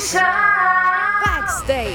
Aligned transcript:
Backstage. 0.00 1.90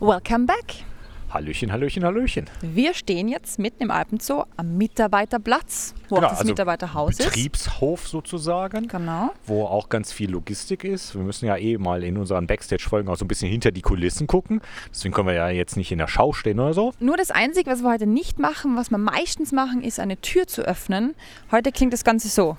Welcome 0.00 0.46
back. 0.46 0.82
Hallöchen, 1.30 1.70
Hallöchen, 1.70 2.02
Hallöchen. 2.04 2.46
Wir 2.62 2.94
stehen 2.94 3.28
jetzt 3.28 3.60
mitten 3.60 3.84
im 3.84 3.92
Alpenzoo 3.92 4.42
am 4.56 4.76
Mitarbeiterplatz, 4.76 5.94
wo 6.08 6.16
Genau, 6.16 6.26
auch 6.26 6.30
das 6.30 6.40
also 6.40 6.50
Mitarbeiterhaus 6.50 7.10
ist. 7.20 7.26
Betriebshof 7.26 8.08
sozusagen, 8.08 8.88
Genau. 8.88 9.30
wo 9.46 9.66
auch 9.66 9.88
ganz 9.88 10.10
viel 10.12 10.32
Logistik 10.32 10.82
ist. 10.82 11.14
Wir 11.14 11.22
müssen 11.22 11.46
ja 11.46 11.56
eh 11.56 11.78
mal 11.78 12.02
in 12.02 12.18
unseren 12.18 12.48
Backstage-Folgen 12.48 13.08
auch 13.08 13.16
so 13.16 13.24
ein 13.24 13.28
bisschen 13.28 13.48
hinter 13.48 13.70
die 13.70 13.82
Kulissen 13.82 14.26
gucken. 14.26 14.60
Deswegen 14.90 15.14
können 15.14 15.28
wir 15.28 15.34
ja 15.34 15.48
jetzt 15.50 15.76
nicht 15.76 15.92
in 15.92 15.98
der 15.98 16.08
Schau 16.08 16.32
stehen 16.32 16.58
oder 16.58 16.74
so. 16.74 16.92
Nur 16.98 17.16
das 17.16 17.30
Einzige, 17.30 17.70
was 17.70 17.82
wir 17.82 17.90
heute 17.90 18.08
nicht 18.08 18.40
machen, 18.40 18.76
was 18.76 18.90
wir 18.90 18.98
meistens 18.98 19.52
machen, 19.52 19.84
ist 19.84 20.00
eine 20.00 20.20
Tür 20.20 20.48
zu 20.48 20.62
öffnen. 20.62 21.14
Heute 21.52 21.70
klingt 21.70 21.92
das 21.92 22.02
Ganze 22.02 22.26
so. 22.26 22.56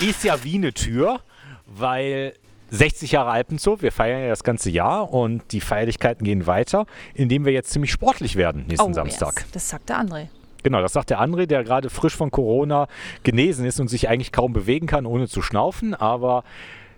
Ist 0.00 0.24
ja 0.24 0.42
wie 0.44 0.54
eine 0.54 0.72
Tür, 0.72 1.20
weil 1.66 2.32
60 2.70 3.12
Jahre 3.12 3.32
Alpenzoo, 3.32 3.82
wir 3.82 3.92
feiern 3.92 4.22
ja 4.22 4.28
das 4.28 4.44
ganze 4.44 4.70
Jahr 4.70 5.12
und 5.12 5.42
die 5.52 5.60
Feierlichkeiten 5.60 6.24
gehen 6.24 6.46
weiter, 6.46 6.86
indem 7.12 7.44
wir 7.44 7.52
jetzt 7.52 7.70
ziemlich 7.70 7.92
sportlich 7.92 8.36
werden 8.36 8.64
nächsten 8.66 8.94
Samstag. 8.94 9.34
Oh, 9.36 9.40
yes. 9.40 9.50
Das 9.52 9.68
sagt 9.68 9.90
der 9.90 10.00
André. 10.00 10.28
Genau, 10.62 10.80
das 10.80 10.94
sagt 10.94 11.10
der 11.10 11.20
André, 11.20 11.44
der 11.44 11.64
gerade 11.64 11.90
frisch 11.90 12.16
von 12.16 12.30
Corona 12.30 12.88
genesen 13.24 13.66
ist 13.66 13.78
und 13.78 13.88
sich 13.88 14.08
eigentlich 14.08 14.32
kaum 14.32 14.54
bewegen 14.54 14.86
kann, 14.86 15.04
ohne 15.04 15.28
zu 15.28 15.42
schnaufen. 15.42 15.94
Aber 15.94 16.44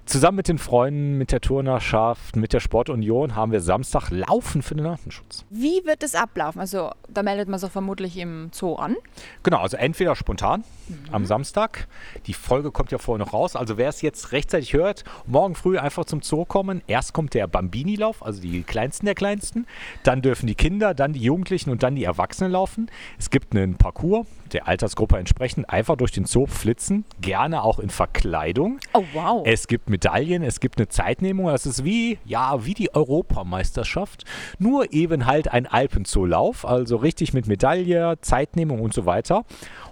zusammen 0.06 0.37
mit 0.37 0.48
den 0.48 0.59
Freunden, 0.59 1.19
mit 1.19 1.33
der 1.33 1.41
Turnerschaft, 1.41 2.37
mit 2.37 2.52
der 2.52 2.61
Sportunion 2.61 3.34
haben 3.34 3.52
wir 3.52 3.61
Samstag 3.61 4.11
Laufen 4.11 4.62
für 4.62 4.75
den 4.75 4.87
Artenschutz. 4.87 5.45
Wie 5.51 5.84
wird 5.84 6.02
es 6.02 6.15
ablaufen? 6.15 6.61
Also, 6.61 6.91
da 7.09 7.23
meldet 7.23 7.48
man 7.48 7.59
sich 7.59 7.70
vermutlich 7.70 8.16
im 8.16 8.51
Zoo 8.52 8.75
an. 8.75 8.97
Genau, 9.42 9.59
also 9.59 9.77
entweder 9.77 10.17
spontan 10.17 10.64
am 11.11 11.25
Samstag. 11.25 11.86
Die 12.27 12.34
Folge 12.34 12.70
kommt 12.70 12.91
ja 12.92 12.98
vorher 12.98 13.25
noch 13.25 13.33
raus. 13.33 13.56
Also 13.56 13.77
wer 13.77 13.89
es 13.89 14.03
jetzt 14.03 14.33
rechtzeitig 14.33 14.72
hört, 14.72 15.05
morgen 15.27 15.55
früh 15.55 15.78
einfach 15.78 16.05
zum 16.05 16.22
Zoo 16.22 16.44
kommen. 16.44 16.83
Erst 16.87 17.12
kommt 17.12 17.34
der 17.34 17.47
Bambini-Lauf, 17.47 18.25
also 18.25 18.41
die 18.41 18.62
kleinsten 18.62 19.06
der 19.06 19.14
kleinsten. 19.14 19.66
Dann 20.03 20.22
dürfen 20.22 20.47
die 20.47 20.55
Kinder, 20.55 20.94
dann 20.94 21.12
die 21.12 21.20
Jugendlichen 21.20 21.70
und 21.70 21.83
dann 21.83 21.94
die 21.94 22.05
Erwachsenen 22.05 22.53
laufen. 22.53 22.91
Es 23.19 23.31
gibt 23.31 23.55
einen 23.55 23.77
Parcours 23.77 24.27
der 24.53 24.69
Altersgruppe 24.69 25.16
entsprechend. 25.16 25.70
Einfach 25.70 25.97
durch 25.97 26.12
den 26.12 26.25
Zoo 26.25 26.47
flitzen, 26.47 27.05
gerne 27.20 27.62
auch 27.62 27.78
in 27.78 27.91
Verkleidung. 27.91 28.78
Oh, 28.92 29.05
wow. 29.12 29.42
Es 29.47 29.66
gibt 29.66 29.89
Medaillen, 29.92 30.42
es 30.42 30.58
gibt 30.58 30.78
eine 30.78 30.88
Zeitnehmung. 30.88 31.46
Das 31.46 31.66
ist 31.66 31.84
wie, 31.84 32.18
ja, 32.24 32.64
wie 32.64 32.74
die 32.74 32.92
Europameisterschaft. 32.92 34.24
Nur 34.58 34.92
eben 34.92 35.26
halt 35.26 35.52
ein 35.52 35.66
Alpenzoolauf. 35.66 36.66
Also 36.66 36.96
richtig 36.96 37.32
mit 37.32 37.46
Medaille, 37.46 38.18
Zeitnehmung 38.20 38.80
und 38.80 38.92
so 38.92 39.06
weiter. 39.06 39.44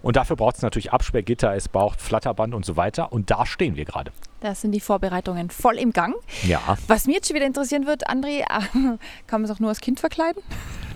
Und 0.03 0.17
dafür 0.17 0.35
braucht 0.35 0.57
es 0.57 0.63
natürlich 0.63 0.93
Absperrgitter, 0.93 1.55
es 1.55 1.69
braucht 1.69 2.01
Flatterband 2.01 2.55
und 2.55 2.65
so 2.65 2.77
weiter. 2.77 3.13
Und 3.13 3.31
da 3.31 3.47
stehen 3.47 3.77
wir 3.77 3.85
gerade. 3.85 4.11
Da 4.41 4.55
sind 4.55 4.73
die 4.73 4.81
Vorbereitungen 4.81 5.51
voll 5.51 5.77
im 5.77 5.93
Gang. 5.93 6.15
Ja. 6.45 6.79
Was 6.89 7.07
mich 7.07 7.17
jetzt 7.17 7.29
schon 7.29 7.37
wieder 7.37 7.47
interessieren 7.47 7.87
wird, 7.87 8.09
André, 8.09 8.43
kann 9.27 9.43
man 9.43 9.47
sich 9.47 9.55
auch 9.55 9.61
nur 9.61 9.69
als 9.69 9.81
Kind 9.81 10.01
verkleiden? 10.01 10.43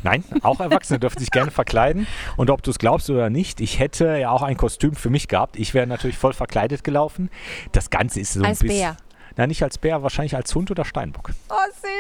Nein, 0.05 0.23
auch 0.43 0.61
Erwachsene 0.61 1.01
dürfen 1.01 1.19
sich 1.19 1.31
gerne 1.31 1.51
verkleiden. 1.51 2.07
Und 2.37 2.51
ob 2.51 2.63
du 2.63 2.71
es 2.71 2.79
glaubst 2.79 3.09
oder 3.09 3.31
nicht, 3.31 3.61
ich 3.61 3.79
hätte 3.79 4.19
ja 4.19 4.31
auch 4.31 4.43
ein 4.43 4.57
Kostüm 4.57 4.95
für 4.95 5.09
mich 5.09 5.29
gehabt. 5.29 5.57
Ich 5.57 5.73
wäre 5.73 5.87
natürlich 5.87 6.19
voll 6.19 6.35
verkleidet 6.35 6.85
gelaufen. 6.85 7.31
Das 7.73 7.89
Ganze 7.89 8.21
ist 8.21 8.35
so 8.35 8.43
Als 8.43 8.61
ein 8.61 8.69
bisschen. 8.69 8.83
Bär. 8.83 8.97
Nein, 9.37 9.49
nicht 9.49 9.63
als 9.63 9.79
Bär, 9.79 10.03
wahrscheinlich 10.03 10.37
als 10.37 10.55
Hund 10.55 10.71
oder 10.71 10.85
Steinbock. 10.85 11.31
Oh, 11.49 11.55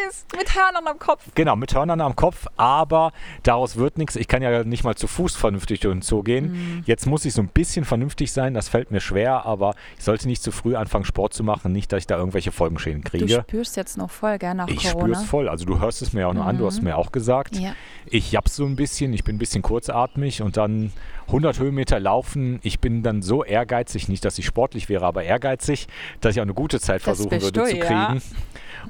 süß. 0.09 0.27
Mit 0.37 0.55
Hörnern 0.55 0.87
am 0.87 0.99
Kopf. 0.99 1.25
Genau, 1.35 1.57
mit 1.57 1.75
Hörnern 1.75 2.01
am 2.01 2.15
Kopf, 2.17 2.47
aber 2.57 3.13
daraus 3.43 3.77
wird 3.77 3.99
nichts. 3.99 4.17
Ich 4.17 4.29
kann 4.29 4.43
ja 4.43 4.63
nicht 4.65 4.85
mal 4.85 4.95
zu 4.95 5.07
Fuß 5.07 5.35
vernünftig 5.37 5.81
durch 5.81 5.95
den 5.95 6.03
Zoo 6.03 6.23
gehen. 6.23 6.53
Mhm. 6.53 6.83
Jetzt 6.87 7.07
muss 7.07 7.25
ich 7.25 7.33
so 7.35 7.43
ein 7.43 7.49
bisschen 7.49 7.85
vernünftig 7.85 8.33
sein, 8.33 8.55
das 8.55 8.69
fällt 8.69 8.91
mir 8.91 9.01
schwer, 9.01 9.45
aber 9.47 9.75
ich 9.99 10.05
sollte 10.05 10.29
nicht 10.29 10.43
zu 10.43 10.53
früh 10.53 10.77
anfangen, 10.77 11.05
Sport 11.05 11.34
zu 11.34 11.43
machen, 11.44 11.73
nicht, 11.73 11.93
dass 11.93 11.99
ich 12.00 12.06
da 12.06 12.17
irgendwelche 12.17 12.53
Folgenschäden 12.53 13.03
Du 13.03 13.11
kriege. 13.11 13.41
spürst 13.49 13.77
jetzt 13.77 13.99
noch 13.99 14.11
voll 14.11 14.39
gern 14.39 14.59
nach 14.59 14.69
Ich 14.69 14.84
Corona. 14.91 15.15
spür's 15.15 15.23
voll. 15.28 15.49
Also 15.49 15.65
du 15.65 15.81
hörst 15.81 16.03
es 16.03 16.12
mir 16.12 16.28
auch 16.28 16.34
noch 16.34 16.47
an, 16.47 16.59
du 16.59 16.67
hast 16.67 16.83
mir 16.83 16.97
auch 16.97 17.11
gesagt. 17.12 17.56
Ja. 17.56 17.73
Ich 18.06 18.31
japs 18.33 18.56
so 18.56 18.65
ein 18.65 18.77
bisschen, 18.77 19.12
ich 19.12 19.25
bin 19.25 19.37
ein 19.37 19.39
bisschen 19.39 19.62
kurzatmig 19.62 20.43
und 20.43 20.56
dann 20.56 20.93
100 21.27 21.59
Höhenmeter 21.59 21.99
laufen. 22.01 22.59
Ich 22.62 22.81
bin 22.81 23.03
dann 23.03 23.23
so 23.23 23.45
ehrgeizig, 23.45 24.09
nicht, 24.09 24.25
dass 24.25 24.39
ich 24.39 24.45
sportlich 24.47 24.89
wäre, 24.89 25.05
aber 25.07 25.23
ehrgeizig, 25.25 25.87
dass 26.21 26.35
ich 26.35 26.41
auch 26.41 26.45
eine 26.45 26.55
gute 26.55 26.81
Zeit 26.81 26.97
Das 26.97 27.05
versuchen 27.05 27.41
würde 27.43 27.53
du, 27.53 27.65
zu 27.67 27.77
ja. 27.77 27.85
kriegen. 27.85 28.23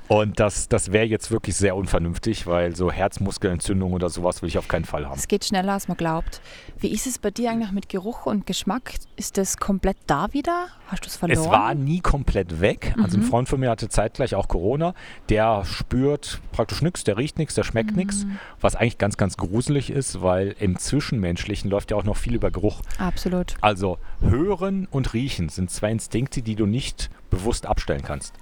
Und 0.09 0.41
das, 0.41 0.69
das 0.69 0.91
wäre 0.93 1.05
jetzt 1.05 1.31
wirklich 1.31 1.55
sehr 1.57 1.77
unvernünftig, 1.77 2.49
weil 2.49 2.75
so 2.75 2.91
Herzmuskelentzündung 2.91 3.93
oder 3.93 4.11
sowas 4.11 4.43
will 4.43 4.49
ich 4.49 4.59
auf 4.59 4.67
keinen 4.67 4.85
Fall 4.85 5.07
haben. 5.07 5.17
Es 5.17 5.29
geht 5.29 5.45
schneller, 5.45 5.75
als 5.75 5.87
man 5.87 5.97
glaubt. 5.97 6.41
Wie 6.81 6.89
ist 6.93 7.07
es 7.07 7.19
bei 7.19 7.31
dir 7.31 7.51
eigentlich 7.53 7.71
mit 7.71 7.89
Geruch 7.89 8.27
und 8.27 8.45
Geschmack? 8.45 8.95
Ist 9.17 9.39
das 9.39 9.57
komplett 9.57 9.97
da 10.09 10.33
wieder? 10.33 10.67
Hast 10.89 11.05
du 11.05 11.09
es 11.09 11.17
verloren? 11.17 11.39
Es 11.41 11.49
war 11.49 11.75
nie 11.75 12.01
komplett 12.01 12.61
weg. 12.61 12.93
Also 13.03 13.17
ein 13.17 13.21
Mhm. 13.23 13.27
Freund 13.29 13.49
von 13.49 13.61
mir 13.61 13.71
hatte 13.71 13.89
zeitgleich 13.89 14.35
auch 14.35 14.49
Corona. 14.49 14.95
Der 15.29 15.65
spürt 15.65 16.41
praktisch 16.53 16.83
nichts, 16.83 17.05
der 17.05 17.17
riecht 17.17 17.39
nichts, 17.39 17.55
der 17.55 17.63
schmeckt 17.63 17.93
Mhm. 17.93 17.97
nichts. 17.97 18.27
Was 18.61 18.75
eigentlich 18.75 18.99
ganz, 18.99 19.17
ganz 19.17 19.37
gruselig 19.37 19.91
ist, 19.91 20.21
weil 20.23 20.57
im 20.59 20.77
Zwischenmenschlichen 20.77 21.71
läuft 21.71 21.93
ja 21.93 21.97
auch 21.97 22.05
noch 22.05 22.17
viel 22.25 22.35
über 22.35 22.51
Geruch. 22.51 22.81
Absolut. 22.99 23.55
Also 23.61 23.99
hören 24.21 24.89
und 24.91 25.13
riechen 25.13 25.51
sind 25.51 25.71
zwei 25.71 25.91
Instinkte, 25.91 26.41
die 26.43 26.55
du 26.57 26.65
nicht 26.67 27.11
bewusst 27.31 27.67
abstellen 27.67 28.03
kannst. 28.03 28.35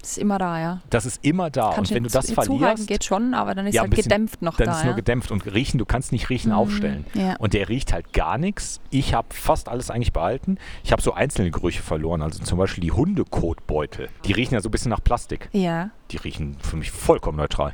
Das 0.00 0.10
ist 0.10 0.18
immer 0.18 0.36
da, 0.38 0.60
ja. 0.60 0.80
Das 0.90 1.06
ist 1.06 1.24
immer 1.24 1.48
da. 1.48 1.72
Kannst 1.74 1.90
und 1.90 1.94
wenn 1.96 2.02
du 2.02 2.10
das 2.10 2.26
zuhalten 2.26 2.58
verlierst, 2.58 2.86
geht 2.88 3.04
schon, 3.04 3.32
aber 3.32 3.54
dann 3.54 3.66
ist 3.66 3.74
Ja, 3.74 3.80
halt 3.80 3.90
bisschen- 3.90 4.02
gedämpft 4.02 4.42
noch 4.42 4.58
dann 4.58 4.66
da. 4.66 4.72
ist 4.76 4.82
nur 4.84 4.90
ja. 4.92 4.96
gedämpft. 4.96 5.30
Und 5.30 5.46
riechen, 5.46 5.78
du 5.78 5.86
kannst 5.86 6.12
nicht 6.12 6.28
riechen 6.28 6.52
aufstellen. 6.52 7.06
ja. 7.14 7.36
Und 7.36 7.54
der 7.54 7.70
riecht 7.70 7.94
halt 7.94 8.12
gar 8.12 8.36
nichts. 8.36 8.82
Ich 8.90 9.14
habe 9.14 9.28
fast 9.30 9.66
alles 9.70 9.88
eigentlich 9.90 10.12
behalten. 10.12 10.58
Ich 10.84 10.92
habe 10.92 11.00
so 11.00 11.14
einzelne 11.14 11.50
Gerüche 11.50 11.80
verloren. 11.82 12.20
Also 12.20 12.44
zum 12.44 12.58
Beispiel 12.58 12.82
die 12.82 12.92
Hundekotbeutel. 12.92 14.10
Die 14.26 14.32
riechen 14.32 14.52
ja 14.52 14.60
so 14.60 14.68
ein 14.68 14.72
bisschen 14.72 14.90
nach 14.90 15.02
Plastik. 15.02 15.48
ja. 15.52 15.88
Die 16.10 16.18
riechen 16.18 16.56
für 16.60 16.76
mich 16.76 16.90
vollkommen 16.90 17.38
neutral. 17.38 17.72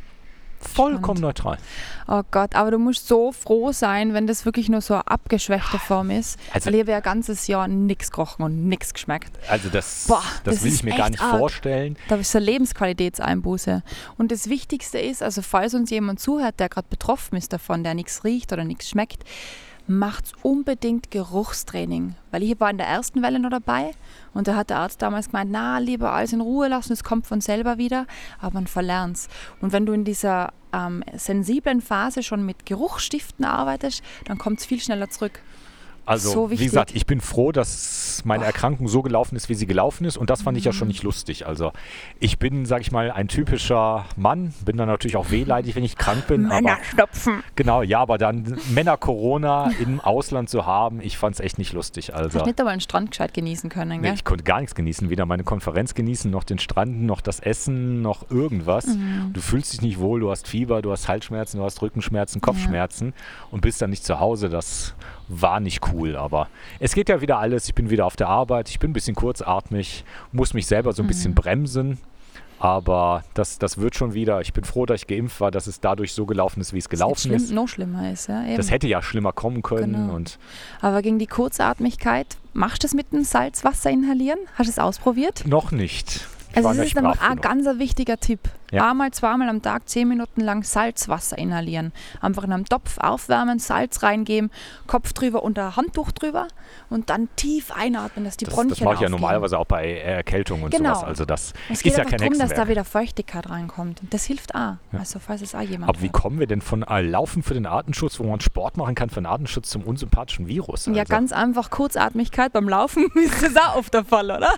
Vollkommen 0.61 1.21
neutral. 1.21 1.57
Oh 2.07 2.23
Gott, 2.31 2.55
aber 2.55 2.71
du 2.71 2.79
musst 2.79 3.09
so 3.09 3.33
froh 3.33 3.73
sein, 3.73 4.13
wenn 4.15 4.27
das 4.27 4.45
wirklich 4.45 4.69
nur 4.69 4.81
so 4.81 4.95
eine 4.95 5.07
abgeschwächte 5.09 5.79
Form 5.79 6.11
ist. 6.11 6.39
Also- 6.53 6.67
weil 6.67 6.75
ich 6.75 6.81
habe 6.81 6.91
ja 6.91 6.97
ein 6.99 7.03
ganzes 7.03 7.47
Jahr 7.47 7.67
nichts 7.69 8.11
gerochen 8.11 8.43
und 8.43 8.69
nichts 8.69 8.93
geschmeckt. 8.93 9.31
Also 9.49 9.69
das, 9.71 10.05
Boah, 10.07 10.23
das, 10.45 10.57
das 10.57 10.65
will 10.65 10.73
ich 10.75 10.83
mir 10.83 10.95
gar 10.97 11.09
nicht 11.11 11.23
arg. 11.23 11.39
vorstellen. 11.39 11.97
Da 12.09 12.17
ist 12.17 12.35
eine 12.37 12.45
Lebensqualitätseinbuße. 12.45 13.83
Und 14.19 14.33
das 14.33 14.49
Wichtigste 14.49 14.99
ist, 14.99 15.23
also 15.23 15.43
falls 15.43 15.75
uns 15.75 15.91
jemand 15.91 16.21
zuhört, 16.21 16.61
der 16.61 16.69
gerade 16.69 16.89
betroffen 16.91 17.37
ist 17.37 17.53
davon, 17.53 17.83
der 17.83 17.95
nichts 17.95 18.25
riecht 18.25 18.53
oder 18.53 18.65
nichts 18.65 18.89
schmeckt, 18.89 19.25
macht 19.87 20.33
unbedingt 20.43 21.11
Geruchstraining. 21.11 22.15
Weil 22.31 22.43
ich 22.43 22.59
war 22.61 22.71
in 22.71 22.79
der 22.79 22.87
ersten 22.87 23.23
Welle 23.23 23.39
noch 23.39 23.51
dabei 23.51 23.93
und 24.35 24.49
da 24.49 24.55
hat 24.55 24.71
der 24.71 24.79
Arzt 24.79 25.03
damals 25.03 25.31
gemeint, 25.31 25.51
na, 25.51 25.79
lieber 25.79 26.13
alles 26.13 26.33
in 26.33 26.41
Ruhe 26.41 26.69
lassen, 26.69 26.93
es 26.93 27.05
kommt 27.05 27.27
von 27.27 27.41
selber 27.41 27.79
wieder, 27.79 28.07
aber 28.41 28.55
man 28.55 28.67
verlernt 28.67 29.17
es. 29.17 29.29
Und 29.61 29.73
wenn 29.73 29.87
du 29.87 29.93
in 29.93 30.05
dieser 30.05 30.53
ähm, 30.73 31.03
sensiblen 31.15 31.81
Phase 31.81 32.23
schon 32.23 32.47
mit 32.47 32.67
Geruchsstiften 32.67 33.45
arbeitest, 33.45 34.03
dann 34.25 34.39
kommt 34.39 34.61
es 34.61 34.67
viel 34.67 34.81
schneller 34.81 35.11
zurück. 35.11 35.41
Also, 36.07 36.31
So 36.31 36.51
wie 36.51 36.57
gesagt, 36.57 36.95
ich 36.95 37.07
bin 37.07 37.21
froh, 37.21 37.53
dass 37.53 38.23
meine 38.25 38.45
Erkrankung 38.45 38.89
so 38.89 39.03
gelaufen 39.03 39.37
ist, 39.37 39.49
wie 39.49 39.55
sie 39.55 39.67
gelaufen 39.67 40.05
ist. 40.05 40.17
Und 40.17 40.31
das 40.31 40.43
fand 40.43 40.59
ich 40.59 40.65
ja 40.65 40.73
schon 40.73 40.89
nicht 40.89 41.03
lustig. 41.03 41.47
Also, 41.47 41.73
ich 42.19 42.39
bin, 42.39 42.67
sag 42.67 42.81
ich 42.81 42.91
mal, 42.93 43.11
ein 43.11 43.29
typischer 43.29 44.07
Mann. 44.17 44.53
Bin 44.65 44.77
dann 44.77 44.89
natürlich 44.89 45.17
auch 45.17 45.31
wehleidig, 45.31 45.77
wenn 45.77 45.85
ich 45.85 45.97
krank 45.97 46.27
bin. 46.27 46.47
Aber, 46.47 46.55
Männerschnupfen. 46.57 47.43
genau, 47.57 47.83
ja, 47.83 48.01
aber 48.01 48.19
dann 48.19 48.59
Männer-Corona 48.75 49.71
im 49.81 50.01
Ausland 50.01 50.49
zu 50.51 50.67
haben, 50.67 51.01
ich 51.01 51.17
fand 51.17 51.35
es 51.35 51.41
echt 51.41 51.59
nicht 51.59 51.73
lustig. 51.73 52.15
Also, 52.15 52.39
Hast 52.41 52.47
nicht 52.47 52.59
einmal 52.59 52.73
einen 52.73 52.81
Strand 52.81 53.11
gescheit 53.11 53.35
genießen 53.35 53.71
können, 53.71 54.01
nee, 54.01 54.09
gell? 54.09 54.15
ich 54.15 54.25
konnte 54.25 54.45
gar 54.45 54.61
nichts 54.61 54.75
genießen. 54.75 55.11
Weder 55.11 55.27
meine 55.27 55.45
Konferenz 55.45 55.95
genießen, 55.95 56.31
noch 56.31 56.45
den 56.45 56.59
Strand, 56.59 57.03
noch 57.03 57.21
das 57.21 57.41
Essen, 57.41 58.03
noch 58.03 58.31
irgendwas. 58.31 58.87
Mhm. 58.87 59.31
Du 59.33 59.41
fühlst 59.41 59.73
dich 59.73 59.83
nicht 59.83 59.99
wohl, 60.01 60.21
du 60.21 60.31
hast 60.31 60.49
Fieber, 60.49 60.83
du 60.83 60.91
hast 60.93 61.09
Halsschmerzen, 61.09 61.59
du 61.59 61.65
hast 61.65 61.81
Rückenschmerzen, 61.83 62.41
Kopfschmerzen 62.41 63.15
und 63.51 63.61
bist 63.61 63.81
dann 63.81 63.91
nicht 63.91 64.05
zu 64.05 64.21
Hause. 64.21 64.49
Das 64.49 64.95
war 65.31 65.61
nicht 65.61 65.81
cool, 65.93 66.17
aber 66.17 66.49
es 66.81 66.95
geht 66.95 67.09
ja 67.09 67.21
wieder 67.21 67.39
alles. 67.39 67.67
Ich 67.69 67.75
bin 67.75 67.89
wieder 67.91 68.05
auf 68.07 68.17
der 68.17 68.29
Arbeit, 68.29 68.69
ich 68.69 68.79
bin 68.79 68.91
ein 68.91 68.93
bisschen 68.95 69.15
kurzatmig, 69.15 70.05
muss 70.33 70.55
mich 70.55 70.67
selber 70.67 70.93
so 70.93 71.03
ein 71.03 71.07
Mhm. 71.07 71.09
bisschen 71.09 71.35
bremsen. 71.35 71.99
Aber 72.59 73.25
das, 73.33 73.59
das 73.59 73.79
wird 73.79 73.97
schon 73.97 74.13
wieder. 74.13 74.43
Ich 74.43 74.53
bin 74.53 74.65
froh, 74.65 74.85
dass 74.85 75.01
ich 75.01 75.07
geimpft 75.07 75.41
war, 75.41 75.51
dass 75.51 75.67
es 75.67 75.81
dadurch 75.81 76.13
so 76.13 76.27
gelaufen 76.27 76.61
ist, 76.61 76.75
wie 76.75 76.79
es 76.79 76.91
gelaufen 76.91 77.19
schlimm, 77.29 77.35
ist. 77.37 77.51
noch 77.53 77.69
schlimmer 77.69 78.13
ist. 78.13 78.29
Ja, 78.29 78.45
eben. 78.45 78.59
Das 78.59 78.71
hätte 78.71 78.87
ja 78.87 79.01
schlimmer 79.01 79.33
kommen 79.33 79.63
können. 79.63 79.95
Genau. 79.95 80.15
Und 80.15 80.39
Aber 80.83 81.01
gegen 81.01 81.19
die 81.19 81.27
Kurzatmigkeit, 81.27 82.27
machst 82.53 82.83
du 82.83 82.87
das 82.87 82.93
mit 82.95 83.13
dem 83.15 83.25
Salzwasser 83.25 83.89
inhalieren? 83.91 84.39
Hast 84.57 84.67
du 84.67 84.73
es 84.73 84.79
ausprobiert? 84.79 85.45
noch 85.47 85.71
nicht. 85.73 86.27
Also 86.55 86.69
das 86.71 86.79
ist 86.79 86.95
nämlich 86.95 87.21
ein 87.21 87.41
ganz 87.41 87.67
ein 87.67 87.79
wichtiger 87.79 88.19
Tipp. 88.19 88.41
Ja. 88.73 88.89
Einmal, 88.91 89.11
zweimal 89.11 89.49
am 89.49 89.63
Tag 89.63 89.89
zehn 89.89 90.07
Minuten 90.07 90.41
lang 90.43 90.63
Salzwasser 90.63 91.37
inhalieren. 91.39 91.93
Einfach 92.21 92.45
in 92.45 92.53
einem 92.53 92.65
Topf 92.67 92.99
aufwärmen, 92.99 93.59
Salz 93.59 94.05
reingeben, 94.05 94.51
Kopf 94.87 95.13
drüber 95.13 95.43
und 95.43 95.59
ein 95.59 95.75
Handtuch 95.75 96.13
drüber 96.13 96.47
und 96.89 97.11
dann 97.11 97.29
tief 97.35 97.73
einatmen, 97.73 98.25
dass 98.25 98.37
die 98.37 98.45
Das, 98.45 98.55
Bronchien 98.55 98.71
das 98.71 98.81
mache 98.81 98.95
ich 98.95 99.01
ja 99.01 99.07
aufgehen. 99.09 99.21
normalerweise 99.21 99.59
auch 99.59 99.65
bei 99.67 99.99
Erkältung 99.99 100.63
und 100.63 100.71
Genau. 100.71 100.95
sowas. 100.95 101.05
Also 101.05 101.25
das 101.25 101.53
Es 101.69 101.79
ist 101.79 101.83
geht 101.83 101.93
ja 101.95 101.99
einfach 102.01 102.11
kein 102.13 102.19
darum, 102.33 102.39
dass 102.39 102.55
da 102.57 102.69
wieder 102.69 102.85
Feuchtigkeit 102.85 103.51
reinkommt. 103.51 104.01
Das 104.11 104.25
hilft 104.25 104.55
auch. 104.55 104.75
Also 104.93 105.19
falls 105.19 105.43
es 105.43 105.55
auch 105.57 105.61
jemand 105.63 105.89
Aber 105.89 106.01
wie 106.01 106.05
hört. 106.07 106.13
kommen 106.13 106.39
wir 106.39 106.47
denn 106.47 106.61
von 106.61 106.85
äh, 106.85 107.01
Laufen 107.03 107.43
für 107.43 107.55
den 107.55 107.67
Artenschutz, 107.67 108.21
wo 108.21 108.25
man 108.25 108.41
Sport 108.41 108.77
machen 108.77 108.95
kann, 108.95 109.09
für 109.11 109.21
den 109.21 109.27
Artenschutz 109.27 109.69
zum 109.71 109.83
unsympathischen 109.83 110.47
Virus? 110.47 110.87
Ja, 110.87 110.93
Also, 110.93 111.05
ganz 111.11 111.33
einfach 111.33 111.71
Kurzatmigkeit 111.71 112.53
beim 112.53 112.69
Laufen 112.69 113.09
ist 113.17 113.43
das 113.43 113.57
auch 113.57 113.77
oft 113.77 113.93
der 113.95 114.05
Fall, 114.05 114.31
oder? 114.31 114.53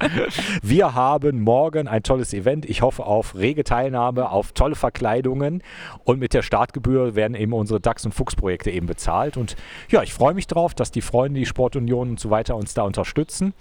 Wir 0.62 0.81
haben 0.82 1.40
morgen 1.40 1.88
ein 1.88 2.02
tolles 2.02 2.34
Event. 2.34 2.68
Ich 2.68 2.82
hoffe 2.82 3.06
auf 3.06 3.34
rege 3.34 3.64
Teilnahme, 3.64 4.30
auf 4.30 4.52
tolle 4.52 4.74
Verkleidungen 4.74 5.62
und 6.04 6.18
mit 6.18 6.34
der 6.34 6.42
Startgebühr 6.42 7.14
werden 7.14 7.34
eben 7.34 7.52
unsere 7.52 7.80
DAX- 7.80 8.04
und 8.04 8.12
Fuchs-Projekte 8.12 8.70
eben 8.70 8.86
bezahlt. 8.86 9.36
Und 9.36 9.56
ja, 9.90 10.02
ich 10.02 10.12
freue 10.12 10.34
mich 10.34 10.46
drauf, 10.46 10.74
dass 10.74 10.90
die 10.90 11.00
Freunde, 11.00 11.40
die 11.40 11.46
Sportunion 11.46 12.10
und 12.10 12.20
so 12.20 12.30
weiter 12.30 12.56
uns 12.56 12.74
da 12.74 12.82
unterstützen. 12.82 13.54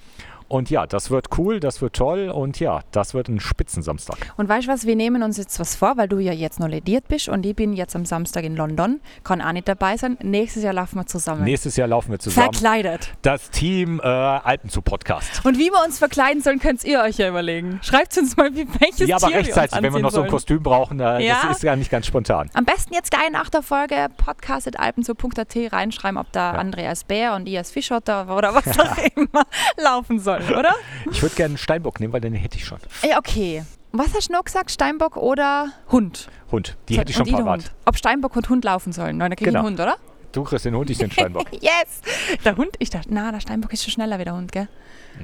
Und 0.52 0.70
ja, 0.70 0.86
das 0.86 1.10
wird 1.10 1.28
cool, 1.38 1.62
das 1.62 1.82
wird 1.82 1.94
toll 1.96 2.28
und 2.30 2.60
ja, 2.60 2.82
das 2.92 3.14
wird 3.14 3.30
ein 3.30 3.40
Spitzensamstag. 3.40 4.18
Und 4.36 4.50
weißt 4.50 4.68
du 4.68 4.72
was, 4.74 4.86
wir 4.86 4.98
nehmen 4.98 5.24
uns 5.24 5.38
jetzt 5.38 5.58
was 5.62 5.78
vor, 5.78 5.96
weil 5.96 6.10
du 6.10 6.20
ja 6.20 6.34
jetzt 6.34 6.60
noch 6.60 6.68
lediert 6.68 7.08
bist 7.08 7.30
und 7.30 7.46
ich 7.46 7.56
bin 7.56 7.72
jetzt 7.72 7.96
am 7.96 8.04
Samstag 8.04 8.44
in 8.44 8.58
London, 8.58 9.00
kann 9.24 9.42
auch 9.42 9.54
nicht 9.54 9.70
dabei 9.70 9.96
sein. 9.96 10.18
Nächstes 10.22 10.64
Jahr 10.64 10.74
laufen 10.74 10.98
wir 10.98 11.06
zusammen. 11.06 11.46
Nächstes 11.46 11.78
Jahr 11.78 11.88
laufen 11.88 12.12
wir 12.12 12.20
zusammen. 12.20 12.52
Verkleidet. 12.52 13.14
Das 13.22 13.50
Team 13.50 14.02
äh, 14.04 14.08
Alpenzoo-Podcast. 14.08 15.46
Und 15.46 15.58
wie 15.58 15.70
wir 15.70 15.82
uns 15.86 16.00
verkleiden 16.00 16.42
sollen, 16.44 16.60
könnt 16.60 16.84
ihr 16.84 17.00
euch 17.02 17.16
ja 17.18 17.30
überlegen. 17.30 17.80
Schreibt 17.82 18.18
uns 18.18 18.36
mal, 18.36 18.54
wie, 18.54 18.68
welches 18.80 19.08
Ja, 19.08 19.16
aber 19.16 19.28
Tier 19.28 19.38
rechtzeitig, 19.38 19.76
wir 19.78 19.84
wenn 19.84 19.94
wir 19.94 20.02
noch 20.02 20.12
so 20.12 20.22
ein. 20.24 20.30
Kostüm 20.30 20.62
brauchen, 20.62 21.00
äh, 21.00 21.26
Ja. 21.26 21.40
das 21.48 21.58
ist 21.58 21.64
ja 21.64 21.78
nicht 21.78 21.90
ganz 21.90 22.08
spontan. 22.08 22.50
Am 22.54 22.66
besten 22.66 22.94
jetzt 22.94 23.10
gleich 23.10 23.32
nach 23.32 23.50
der 23.50 23.62
Folge 23.64 24.08
podcast.alpenzoo.at 24.18 25.56
reinschreiben, 25.72 26.18
ob 26.18 26.30
da 26.34 26.54
Ja. 26.56 26.60
André 26.62 26.88
als 26.90 27.06
Bär 27.06 27.36
und 27.36 27.48
ich 27.48 27.58
als 27.58 27.72
Fischotter 27.72 28.36
oder 28.36 28.54
was 28.54 28.66
auch 28.80 28.98
immer 29.16 29.46
laufen 29.82 30.20
sollen, 30.20 30.41
oder? 30.50 30.74
Ich 31.12 31.22
würde 31.22 31.36
gerne 31.36 31.52
einen 31.52 31.58
Steinbock 31.58 32.00
nehmen, 32.00 32.14
weil 32.14 32.22
den 32.22 32.34
hätte 32.34 32.58
ich 32.58 32.66
schon. 32.66 32.80
Ja, 33.08 33.18
okay. 33.18 33.64
Was 33.92 34.14
hast 34.16 34.30
du 34.30 34.34
noch 34.34 34.44
gesagt? 34.46 34.72
Steinbock 34.72 35.18
oder 35.18 35.74
Hund? 35.92 36.30
Hund, 36.52 36.78
die 36.88 36.94
So, 36.96 37.00
hätte 37.02 37.12
ich 37.12 37.18
schon 37.18 37.28
parat. 37.30 37.46
Hund. 37.64 37.72
Ob 37.86 37.98
Steinbock 37.98 38.36
und 38.38 38.48
Hund 38.50 38.64
laufen 38.64 38.94
sollen? 38.94 39.18
Nein, 39.18 39.32
dann 39.32 39.36
kriege 39.38 39.50
ich 39.50 39.54
Genau. 39.54 39.66
einen 39.68 39.78
Hund, 39.78 39.80
oder? 39.82 39.98
Du 40.32 40.44
kriegst 40.44 40.66
den 40.66 40.76
Hund, 40.76 40.90
ich 40.90 40.98
den 40.98 41.12
Steinbock. 41.12 41.48
Yes! 41.62 42.02
Der 42.46 42.56
Hund, 42.58 42.72
ich 42.80 42.90
dachte, 42.90 43.10
na, 43.12 43.32
der 43.32 43.40
Steinbock 43.42 43.74
ist 43.74 43.84
schon 43.84 43.92
schneller 43.92 44.18
wie 44.20 44.24
der 44.24 44.34
Hund, 44.36 44.52
gell? 44.52 44.68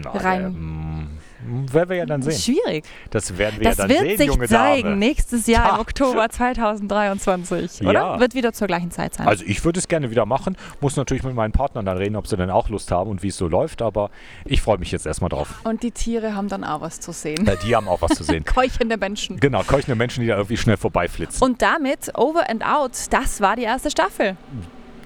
Na, 0.04 0.12
Rein. 0.12 0.42
Der, 0.42 0.50
mm, 0.50 1.74
werden 1.74 1.90
wir 1.90 1.96
ja 1.98 2.06
dann 2.06 2.22
sehen. 2.22 2.34
Schwierig. 2.58 2.84
Das 3.10 3.38
werden 3.38 3.58
wir 3.60 3.70
Das 3.70 3.78
ja 3.78 3.84
dann 3.88 3.90
wird 3.96 4.02
sehen, 4.02 4.18
sich 4.18 4.28
junge 4.28 4.48
zeigen 4.48 4.84
Dame. 4.90 4.96
nächstes 4.98 5.48
Jahr 5.48 5.76
im 5.76 5.80
Oktober 5.82 6.28
2023, 6.30 7.82
oder? 7.88 7.94
Ja. 7.94 8.20
Wird 8.20 8.34
wieder 8.36 8.52
zur 8.52 8.68
gleichen 8.68 8.92
Zeit 8.92 9.14
sein. 9.16 9.28
Also 9.28 9.46
ich 9.48 9.64
würde 9.64 9.80
es 9.80 9.88
gerne 9.88 10.12
wieder 10.12 10.26
machen. 10.26 10.58
Muss 10.82 10.98
natürlich 10.98 11.24
mit 11.24 11.36
meinen 11.36 11.54
Partnern 11.54 11.86
dann 11.86 11.98
reden, 11.98 12.18
ob 12.18 12.28
sie 12.28 12.36
dann 12.36 12.50
auch 12.50 12.68
Lust 12.70 12.92
haben 12.92 13.10
und 13.10 13.24
wie 13.24 13.30
es 13.30 13.38
so 13.38 13.48
läuft. 13.48 13.82
Aber 13.82 14.10
ich 14.44 14.62
freue 14.62 14.78
mich 14.78 14.92
jetzt 14.92 15.06
erstmal 15.06 15.30
drauf. 15.30 15.62
und 15.64 15.84
die 15.84 15.92
Tiere 15.92 16.36
haben 16.36 16.50
dann 16.50 16.66
auch 16.66 16.82
was 16.82 17.00
zu 17.00 17.14
sehen. 17.14 17.48
Äh, 17.48 17.56
Die 17.66 17.74
haben 17.76 17.88
auch 17.88 18.02
was 18.02 18.12
zu 18.12 18.24
sehen. 18.26 18.44
Keuchende 18.58 18.98
Menschen. 18.98 19.40
Genau, 19.40 19.64
keuchende 19.64 19.96
Menschen, 19.96 20.22
die 20.22 20.28
da 20.28 20.36
irgendwie 20.36 20.58
schnell 20.58 20.78
vorbeiflitzen. 20.78 21.42
Und 21.42 21.62
damit 21.62 22.12
Over 22.18 22.50
and 22.50 22.66
Out, 22.66 22.92
das 23.12 23.40
war 23.40 23.56
die 23.56 23.64
erste 23.64 23.90
Staffel. 23.90 24.36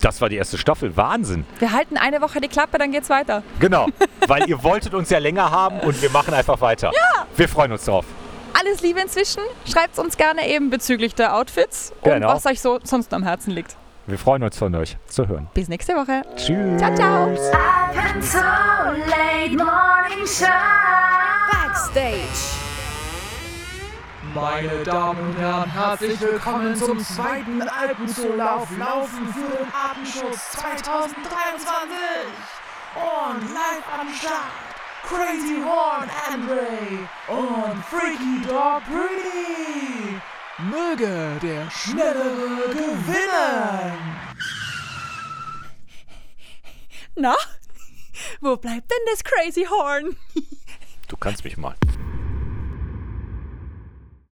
Das 0.02 0.20
war 0.22 0.30
die 0.30 0.36
erste 0.38 0.58
Staffel. 0.58 0.96
Wahnsinn. 0.98 1.46
Wir 1.60 1.72
halten 1.72 1.98
eine 1.98 2.22
Woche 2.22 2.42
die 2.42 2.48
Klappe, 2.48 2.78
dann 2.78 2.92
geht's 2.92 3.10
weiter. 3.10 3.44
Genau, 3.60 3.88
weil 4.28 4.50
ihr 4.50 4.62
wolltet 4.64 4.94
uns 4.94 5.10
ja 5.10 5.20
länger 5.20 5.52
haben 5.52 5.80
und 5.82 6.02
wir 6.02 6.10
machen 6.10 6.34
einfach 6.34 6.60
weiter. 6.62 6.92
Ja. 6.94 7.26
Wir 7.36 7.48
freuen 7.48 7.72
uns 7.72 7.86
drauf. 7.86 8.06
Alles 8.60 8.82
Liebe 8.82 9.00
inzwischen. 9.00 9.42
Schreibt 9.66 9.98
uns 9.98 10.18
gerne 10.18 10.48
eben 10.48 10.70
bezüglich 10.70 11.16
der 11.16 11.36
Outfits 11.36 11.94
Genau. 12.04 12.28
und 12.30 12.36
was 12.36 12.46
euch 12.46 12.60
so 12.60 12.80
sonst 12.84 13.14
am 13.14 13.24
Herzen 13.24 13.52
liegt. 13.52 13.76
Wir 14.08 14.18
freuen 14.18 14.44
uns 14.44 14.58
von 14.58 14.74
euch 14.76 14.98
zu 15.08 15.28
hören. 15.28 15.48
Bis 15.54 15.70
nächste 15.70 15.94
Woche. 15.96 16.24
Tschüss. 16.36 16.78
Ciao, 16.80 16.94
ciao. 16.96 17.26
Alpenso 17.28 18.40
Late 18.40 19.56
Morning 19.56 20.26
Show. 20.28 20.46
Backstage. 21.52 22.61
Meine 24.34 24.84
Damen 24.84 25.20
und 25.28 25.38
Herren, 25.38 25.70
herzlich 25.70 26.20
willkommen 26.22 26.74
zum 26.76 27.00
zweiten 27.00 27.62
Alpenzulauf 27.62 28.70
Laufen 28.78 29.28
für 29.34 29.58
den 29.58 29.74
Artenschutz 29.74 30.52
2023. 30.52 31.98
Und 32.96 33.54
live 33.54 34.00
am 34.00 34.08
Start 34.14 34.52
Crazy 35.04 35.62
Horn 35.62 36.10
Andre 36.32 36.68
und 37.28 37.84
Freaky 37.86 38.42
Dog 38.48 38.84
Pretty. 38.86 40.22
Möge 40.60 41.40
der 41.42 41.70
Schnellere 41.70 42.70
gewinnen. 42.70 43.98
Na? 47.16 47.36
Wo 48.40 48.56
bleibt 48.56 48.90
denn 48.90 49.06
das 49.08 49.24
Crazy 49.24 49.66
Horn? 49.66 50.16
Du 51.08 51.18
kannst 51.18 51.44
mich 51.44 51.58
mal. 51.58 51.76